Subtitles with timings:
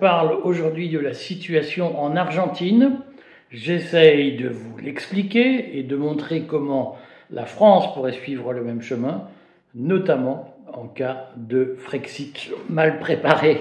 [0.00, 3.00] Parle aujourd'hui de la situation en Argentine.
[3.50, 6.96] J'essaye de vous l'expliquer et de montrer comment
[7.30, 9.24] la France pourrait suivre le même chemin,
[9.74, 13.60] notamment en cas de Frexit mal préparé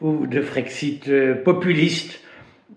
[0.00, 2.20] ou de Frexit euh, populiste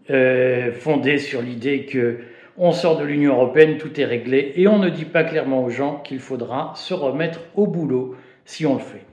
[0.09, 2.19] euh, fondé sur l'idée que
[2.57, 5.69] on sort de l'Union européenne, tout est réglé et on ne dit pas clairement aux
[5.69, 8.15] gens qu'il faudra se remettre au boulot
[8.45, 9.05] si on le fait.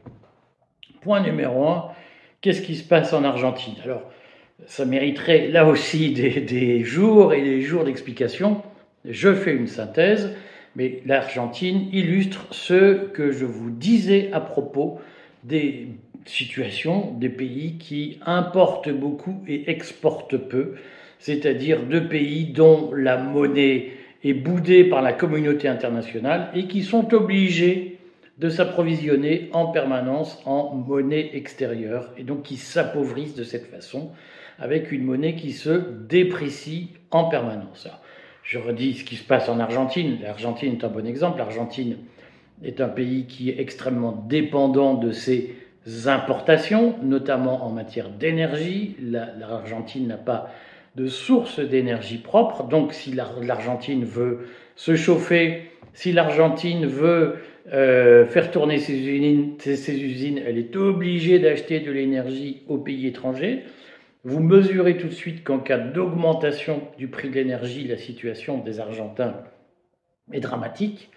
[1.00, 1.90] Point numéro un,
[2.40, 3.74] Qu'est-ce qui se passe en Argentine?
[3.82, 4.02] Alors,
[4.66, 8.62] ça mériterait là aussi des, jours et des jours d'explication.
[9.04, 10.30] Je fais une synthèse,
[10.76, 15.00] mais l'Argentine illustre ce que je vous disais à propos
[15.42, 15.88] des
[16.26, 20.74] situations des pays qui importent beaucoup et exportent peu,
[21.18, 23.92] c'est-à-dire deux pays dont la monnaie
[24.22, 27.97] est boudée par la communauté internationale et qui sont obligés
[28.38, 34.12] de s'approvisionner en permanence en monnaie extérieure et donc qui s'appauvrissent de cette façon
[34.58, 37.88] avec une monnaie qui se déprécie en permanence.
[38.42, 40.18] je redis ce qui se passe en Argentine.
[40.22, 41.38] L'Argentine est un bon exemple.
[41.38, 41.98] L'Argentine
[42.62, 45.54] est un pays qui est extrêmement dépendant de ses
[46.06, 48.96] importations, notamment en matière d'énergie.
[49.00, 50.50] L'Argentine n'a pas
[50.96, 52.64] de source d'énergie propre.
[52.64, 57.36] Donc si l'Argentine veut se chauffer, si l'Argentine veut
[57.72, 63.06] euh, faire tourner ses usines, ses usines, elle est obligée d'acheter de l'énergie aux pays
[63.06, 63.64] étrangers.
[64.24, 68.80] Vous mesurez tout de suite qu'en cas d'augmentation du prix de l'énergie, la situation des
[68.80, 69.42] Argentins
[70.32, 71.10] est dramatique.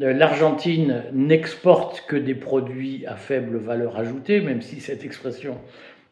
[0.00, 5.58] Euh, L'Argentine n'exporte que des produits à faible valeur ajoutée, même si cette expression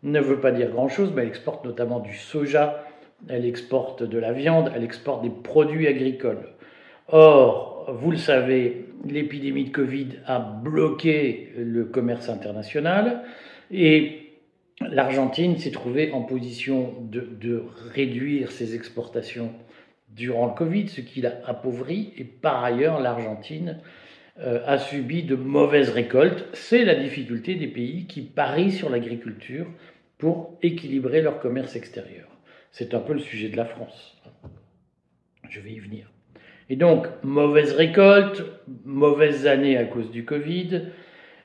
[0.03, 2.85] ne veut pas dire grand-chose, mais elle exporte notamment du soja,
[3.29, 6.49] elle exporte de la viande, elle exporte des produits agricoles.
[7.09, 13.23] Or, vous le savez, l'épidémie de Covid a bloqué le commerce international
[13.71, 14.29] et
[14.81, 17.63] l'Argentine s'est trouvée en position de,
[17.93, 19.53] réduire ses exportations
[20.11, 22.13] durant le Covid, ce qui l'a appauvri.
[22.17, 23.79] Et par ailleurs, l'Argentine
[24.39, 26.47] euh, a subi de mauvaises récoltes.
[26.53, 29.67] C'est la difficulté des pays qui parient sur l'agriculture
[30.19, 32.29] pour équilibrer leur commerce extérieur.
[32.71, 34.17] C'est un peu le sujet de la France.
[35.49, 36.11] Je vais y venir.
[36.71, 38.45] Et donc, mauvaise récolte,
[38.85, 40.83] mauvaise année à cause du Covid,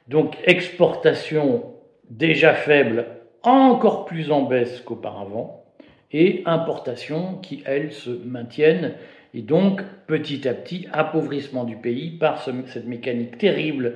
[0.08, 1.64] donc exportation
[2.10, 3.06] déjà faible,
[3.42, 5.64] encore plus en baisse qu'auparavant,
[6.12, 8.94] et importation qui, elles, se maintiennent,
[9.34, 13.96] et donc petit à petit appauvrissement du pays par cette mécanique terrible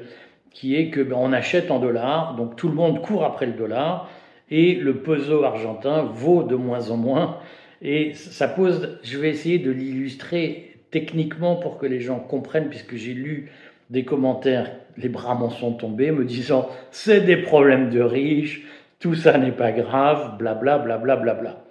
[0.52, 3.54] qui est que ben, on achète en dollars, donc tout le monde court après le
[3.54, 4.10] dollar,
[4.50, 7.38] et le peso argentin vaut de moins en moins,
[7.82, 12.96] et ça pose, je vais essayer de l'illustrer techniquement pour que les gens comprennent, puisque
[12.96, 13.52] j'ai lu
[13.90, 18.66] des commentaires, les bras m'en sont tombés, me disant c'est des problèmes de riches,
[19.00, 21.64] tout ça n'est pas grave, blabla, blabla, blabla.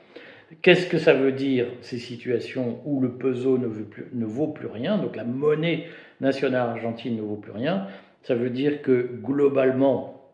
[0.63, 3.69] Qu'est-ce que ça veut dire ces situations où le peso ne,
[4.13, 5.87] ne vaut plus rien, donc la monnaie
[6.21, 7.89] nationale argentine ne vaut plus rien?
[8.23, 10.31] Ça veut dire que globalement,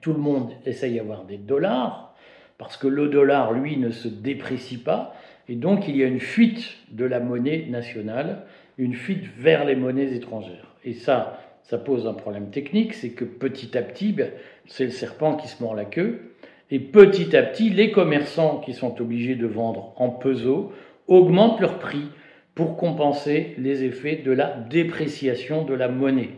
[0.00, 2.14] tout le monde essaye d'avoir des dollars,
[2.58, 5.14] parce que le dollar, lui, ne se déprécie pas,
[5.48, 8.42] et donc il y a une fuite de la monnaie nationale,
[8.78, 10.74] une fuite vers les monnaies étrangères.
[10.84, 14.30] Et ça, ça pose un problème technique, c'est que petit à petit, ben,
[14.66, 16.34] c'est le serpent qui se mord la queue,
[16.70, 20.72] et petit à petit, les commerçants qui sont obligés de vendre en peso
[21.06, 22.08] augmentent leur prix
[22.54, 26.30] pour compenser les effets de la dépréciation de la monnaie.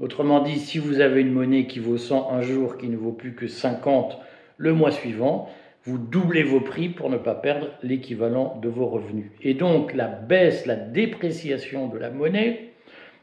[0.00, 3.12] Autrement dit, si vous avez une monnaie qui vaut 100 un jour, qui ne vaut
[3.12, 4.18] plus que 50
[4.56, 5.48] le mois suivant,
[5.86, 9.30] vous doublez vos prix pour ne pas perdre l'équivalent de vos revenus.
[9.42, 12.70] Et donc la baisse, la dépréciation de la monnaie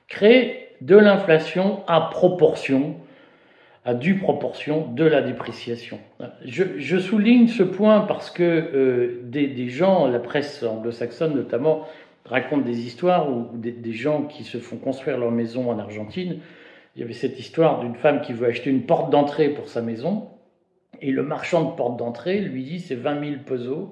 [0.07, 2.95] crée de l'inflation à proportion,
[3.83, 5.99] à due proportion de la dépréciation.
[6.45, 11.87] Je, souligne ce point parce que euh, des, gens, la presse anglo-saxonne notamment,
[12.25, 16.37] racontent des histoires où des gens qui se font construire leur maison en Argentine.
[16.95, 19.81] Il y avait cette histoire d'une femme qui veut acheter une porte d'entrée pour sa
[19.81, 20.27] maison
[21.01, 23.89] et le marchand de porte d'entrée lui dit c'est 20 000 pesos,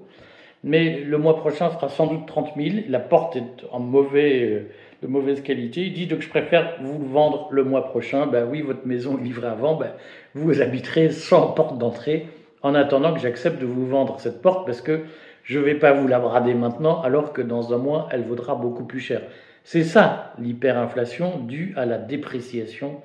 [0.63, 2.75] mais le mois prochain sera sans doute 30 000.
[2.89, 4.69] La porte est en mauvais, euh,
[5.01, 5.85] de mauvaise qualité.
[5.85, 8.27] Il dit donc je préfère vous vendre le mois prochain.
[8.27, 9.91] Ben oui, votre maison livrée avant, ben,
[10.35, 12.27] vous habiterez sans porte d'entrée
[12.61, 15.01] en attendant que j'accepte de vous vendre cette porte parce que
[15.43, 18.55] je ne vais pas vous la brader maintenant alors que dans un mois elle vaudra
[18.55, 19.21] beaucoup plus cher.
[19.63, 23.01] C'est ça l'hyperinflation due à la dépréciation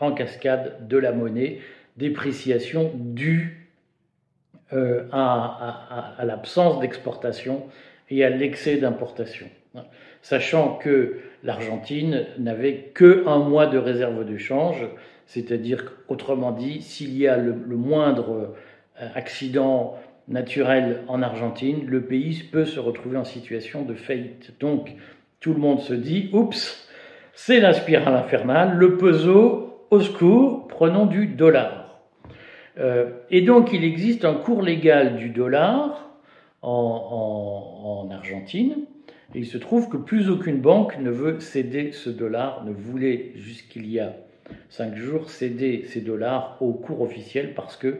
[0.00, 1.60] en cascade de la monnaie
[1.96, 3.68] dépréciation due
[4.72, 7.64] euh, à, l'absence d'exportation
[8.10, 9.46] et à l'excès d'importation.
[10.22, 14.86] Sachant que l'Argentine n'avait que un mois de réserve de change,
[15.26, 18.54] c'est-à-dire autrement dit, s'il y a le, moindre
[19.14, 19.98] accident
[20.28, 24.54] naturel en Argentine, le pays peut se retrouver en situation de faillite.
[24.60, 24.92] Donc,
[25.40, 26.88] tout le monde se dit, oups,
[27.34, 31.83] c'est la spirale infernale, le peso, au secours, prenons du dollar.
[32.78, 36.10] Euh, et donc, il existe un cours légal du dollar
[36.62, 38.86] en, en Argentine,
[39.34, 43.90] il se trouve que plus aucune banque ne veut céder ce dollar, ne voulait jusqu'il
[43.90, 44.14] y a
[44.68, 47.98] cinq jours céder ces dollars au cours officiel parce que,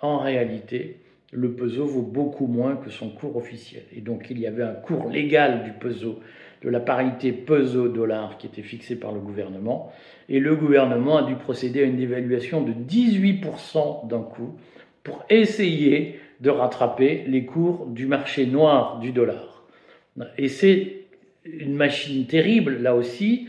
[0.00, 0.96] en réalité,
[1.32, 3.82] le peso vaut beaucoup moins que son cours officiel.
[3.94, 6.20] Et donc il y avait un cours légal du peso,
[6.62, 9.92] de la parité peso-dollar qui était fixé par le gouvernement.
[10.28, 14.56] Et le gouvernement a dû procéder à une dévaluation de 18% d'un coup
[15.02, 19.64] pour essayer de rattraper les cours du marché noir du dollar.
[20.36, 20.96] Et c'est
[21.44, 23.48] une machine terrible, là aussi.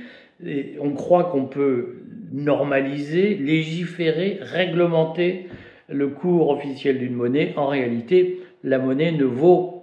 [0.80, 1.98] on croit qu'on peut
[2.31, 5.48] normaliser, légiférer, réglementer
[5.90, 9.81] le cours officiel d'une monnaie, en réalité, la monnaie ne vaut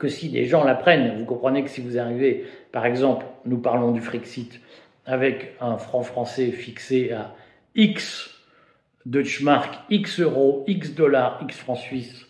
[0.00, 1.18] que si des gens la prennent.
[1.18, 4.60] Vous comprenez que si vous arrivez, par exemple, nous parlons du Frexit,
[5.06, 7.34] avec un franc français fixé à
[7.76, 8.34] X
[9.06, 12.26] Deutschmark, X euros, X dollars, X francs suisses,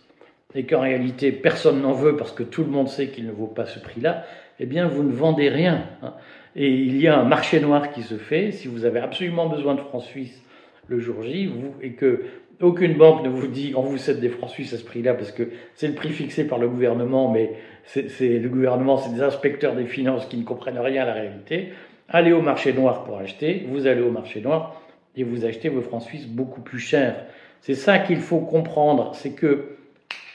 [0.54, 3.46] et qu'en réalité personne n'en veut parce que tout le monde sait qu'il ne vaut
[3.46, 4.24] pas ce prix-là,
[4.58, 5.86] eh bien vous ne vendez rien.
[6.02, 6.14] Hein.
[6.56, 8.50] Et il y a un marché noir qui se fait.
[8.50, 10.42] Si vous avez absolument besoin de francs suisses
[10.88, 12.24] le jour J, vous, et que
[12.60, 15.32] aucune banque ne vous dit on vous cède des francs suisses à ce prix-là parce
[15.32, 17.52] que c'est le prix fixé par le gouvernement, mais
[17.84, 21.72] c'est le gouvernement, c'est des inspecteurs des finances qui ne comprennent rien à la réalité.
[22.08, 24.80] Allez au marché noir pour acheter, vous allez au marché noir
[25.16, 27.16] et vous achetez vos francs suisses beaucoup plus chers.
[27.60, 29.76] C'est ça qu'il faut comprendre, c'est que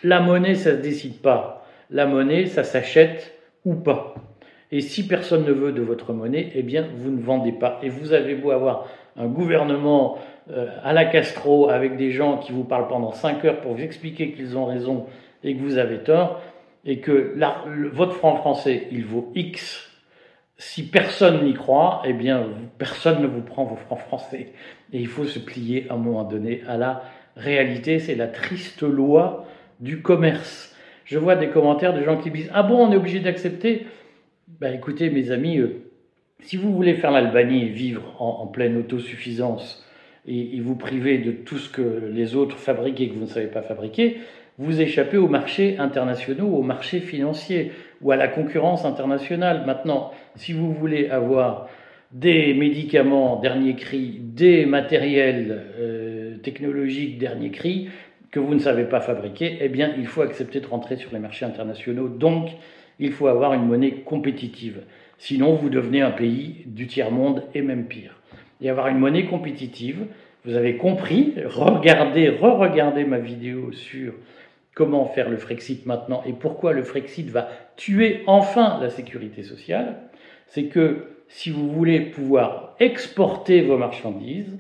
[0.04, 1.66] la monnaie, ça ne se décide pas.
[1.89, 3.33] La monnaie, ça s'achète
[3.66, 4.16] ou pas.
[4.71, 7.80] Et si personne ne veut de votre monnaie, eh bien, vous ne vendez pas.
[7.81, 10.18] Et vous avez beau avoir un gouvernement
[10.52, 13.82] euh, à la Castro avec des gens qui vous parlent pendant 5 heures pour vous
[13.82, 15.06] expliquer qu'ils ont raison
[15.44, 16.42] et que vous avez tort,
[16.86, 17.36] et que
[17.94, 19.92] votre franc français, il vaut X,
[20.58, 22.48] si personne n'y croit, eh bien,
[22.78, 24.54] personne ne vous prend vos francs français.
[24.94, 27.04] Et il faut se plier à un moment donné à la
[27.36, 28.00] réalité.
[28.00, 29.46] C'est la triste loi
[29.80, 30.74] du commerce.
[31.04, 33.86] Je vois des commentaires de gens qui disent Ah bon, on est obligé d'accepter?
[34.60, 35.85] Ben écoutez, mes amis, euh,
[36.42, 39.84] si vous voulez faire l'Albanie et vivre en, pleine autosuffisance,
[40.28, 43.48] et, vous privez de tout ce que les autres fabriquent et que vous ne savez
[43.48, 44.18] pas fabriquer,
[44.58, 47.72] vous échappez aux marchés internationaux, aux marchés financiers
[48.02, 49.64] ou à la concurrence internationale.
[49.66, 51.68] Maintenant, si vous voulez avoir
[52.12, 57.90] des médicaments dernier cri, des matériels euh, technologiques dernier cri
[58.31, 61.20] que vous ne savez pas fabriquer, eh bien, il faut accepter de rentrer sur les
[61.20, 62.08] marchés internationaux.
[62.08, 62.50] Donc,
[63.00, 64.81] il faut avoir une monnaie compétitive.
[65.18, 68.16] Sinon, vous devenez un pays du tiers-monde et même pire
[68.62, 70.06] et avoir une monnaie compétitive.
[70.44, 74.14] Vous avez compris, regardez, re-regardez ma vidéo sur
[74.74, 79.98] comment faire le Frexit maintenant et pourquoi le Frexit va tuer enfin la sécurité sociale.
[80.48, 84.58] C'est que si vous voulez pouvoir exporter vos marchandises,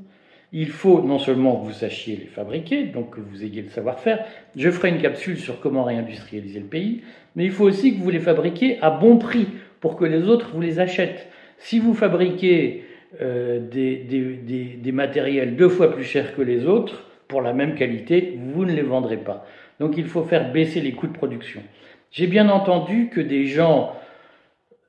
[0.51, 4.25] il faut non seulement que vous sachiez les fabriquer, donc que vous ayez le savoir-faire,
[4.55, 7.01] je ferai une capsule sur comment réindustrialiser le pays,
[7.35, 9.47] mais il faut aussi que vous les fabriquiez à bon prix
[9.79, 11.27] pour que les autres vous les achètent.
[11.57, 12.85] Si vous fabriquez
[13.21, 18.37] euh, des, des, matériels deux fois plus chers que les autres pour la même qualité,
[18.53, 19.45] vous ne les vendrez pas.
[19.79, 21.61] Donc il faut faire baisser les coûts de production.
[22.11, 23.93] J'ai bien entendu que des gens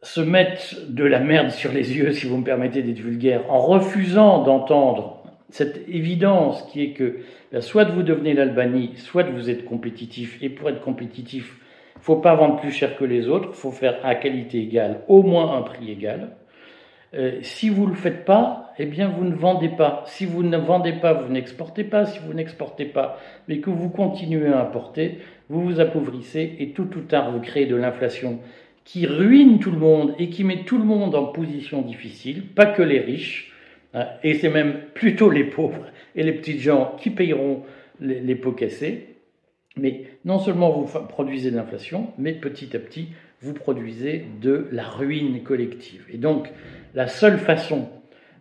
[0.03, 3.59] se mettent de la merde sur les yeux, si vous me permettez d'être vulgaire, en
[3.59, 7.19] refusant d'entendre cette évidence qui est que
[7.53, 10.39] ben, soit vous devenez l'Albanie, soit vous êtes compétitif.
[10.43, 11.57] Et pour être compétitif,
[12.01, 15.57] faut pas vendre plus cher que les autres, faut faire à qualité égale au moins
[15.57, 16.37] un prix égal.
[17.15, 20.03] Euh, si vous ne le faites pas, eh bien vous ne vendez pas.
[20.07, 22.05] Si vous ne vendez pas, vous n'exportez pas.
[22.05, 26.89] Si vous n'exportez pas, mais que vous continuez à importer, vous vous appauvrissez et tout
[26.97, 28.41] ou tard vous créez de l'inflation
[28.85, 32.67] qui ruine tout le monde et qui met tout le monde en position difficile, pas
[32.67, 33.53] que les riches,
[33.95, 37.63] hein, et c'est même plutôt les pauvres et les petits gens qui payeront
[38.01, 39.16] les pots cassés.
[39.79, 43.09] Mais non seulement vous produisez de l'inflation, mais petit à petit,
[43.41, 46.07] vous produisez de la ruine collective.
[46.11, 46.51] Et donc,
[46.95, 47.89] la seule façon,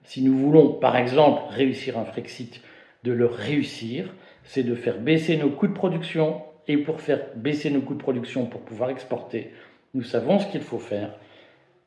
[0.03, 2.61] si nous voulons, par exemple, réussir un Frexit,
[3.03, 4.13] de le réussir,
[4.43, 6.41] c'est de faire baisser nos coûts de production.
[6.67, 9.51] Et pour faire baisser nos coûts de production, pour pouvoir exporter,
[9.93, 11.13] nous savons ce qu'il faut faire.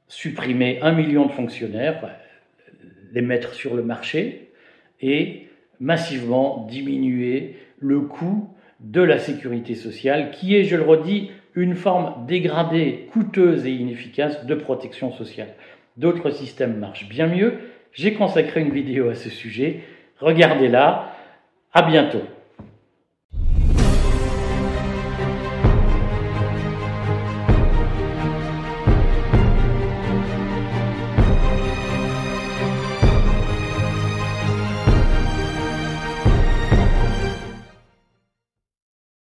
[0.06, 2.12] Supprimer un million de fonctionnaires, bah,
[3.12, 4.52] les mettre sur le marché
[5.00, 5.48] et
[5.80, 8.48] massivement diminuer le coût
[8.80, 14.46] de la sécurité sociale, qui est, je le redis, une forme dégradée, coûteuse et inefficace
[14.46, 15.54] de protection sociale.
[15.96, 17.54] D'autres systèmes marchent bien mieux.
[17.92, 19.80] J'ai consacré une vidéo à ce sujet.
[20.20, 21.12] Regardez-la.
[21.72, 22.22] À bientôt.